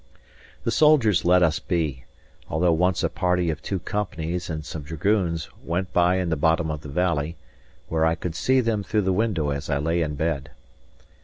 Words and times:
The 0.63 0.71
soldiers 0.71 1.25
let 1.25 1.43
us 1.43 1.59
be; 1.59 2.05
although 2.49 2.71
once 2.71 3.03
a 3.03 3.07
party 3.09 3.51
of 3.51 3.61
two 3.61 3.77
companies 3.77 4.49
and 4.49 4.65
some 4.65 4.81
dragoons 4.81 5.47
went 5.63 5.93
by 5.93 6.15
in 6.15 6.29
the 6.29 6.35
bottom 6.35 6.71
of 6.71 6.81
the 6.81 6.89
valley, 6.89 7.37
where 7.87 8.03
I 8.03 8.15
could 8.15 8.33
see 8.33 8.61
them 8.61 8.81
through 8.83 9.03
the 9.03 9.13
window 9.13 9.51
as 9.51 9.69
I 9.69 9.77
lay 9.77 10.01
in 10.01 10.15
bed. 10.15 10.49